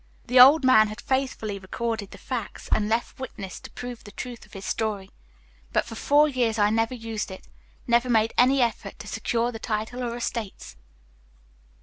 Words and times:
The 0.25 0.39
old 0.39 0.63
man 0.65 0.87
had 0.87 0.99
faithfully 0.99 1.59
recorded 1.59 2.09
the 2.09 2.17
facts 2.17 2.67
and 2.71 2.89
left 2.89 3.19
witnesses 3.19 3.59
to 3.59 3.69
prove 3.71 4.03
the 4.03 4.11
truth 4.11 4.47
of 4.47 4.53
his 4.53 4.65
story; 4.65 5.11
but 5.71 5.85
for 5.85 5.93
four 5.93 6.27
years 6.27 6.57
I 6.57 6.71
never 6.71 6.95
used 6.95 7.29
it, 7.29 7.47
never 7.85 8.09
made 8.09 8.33
any 8.35 8.63
effort 8.63 8.97
to 8.97 9.07
secure 9.07 9.51
the 9.51 9.59
title 9.59 10.01
or 10.03 10.15
estates." 10.15 10.75